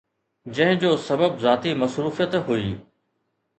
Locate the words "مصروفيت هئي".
1.75-2.75